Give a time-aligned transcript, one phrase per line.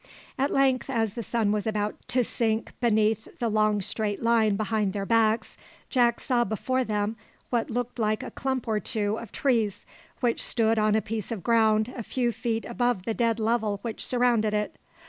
[0.35, 4.93] At length, as the sun was about to sink beneath the long straight line behind
[4.93, 5.57] their backs,
[5.91, 7.17] Jack saw before them
[7.51, 9.85] what looked like a clump or two of trees
[10.19, 14.03] which stood on a piece of ground a few feet above the dead level which
[14.03, 14.75] surrounded it.